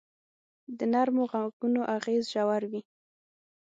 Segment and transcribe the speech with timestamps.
[0.77, 2.81] د نرمو ږغونو اغېز ژور وي.